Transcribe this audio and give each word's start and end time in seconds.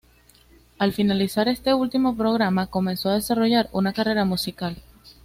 Al 0.79 0.93
finalizar 0.93 1.47
este 1.47 1.75
último 1.75 2.17
programa, 2.17 2.65
comenzó 2.65 3.09
a 3.09 3.13
desarrollar 3.13 3.69
una 3.71 3.93
carrera 3.93 4.25
musical. 4.25 4.81